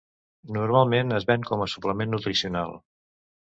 [0.55, 2.77] Normalment es ven com a suplement nutricional.